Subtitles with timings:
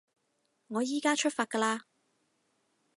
[0.65, 1.81] 我依加出發㗎喇